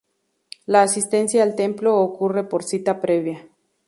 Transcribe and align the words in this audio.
La 0.65 0.81
asistencia 0.81 1.43
al 1.43 1.53
templo 1.53 1.99
ocurre 1.99 2.43
por 2.43 2.63
cita 2.63 2.99
previa. 3.01 3.47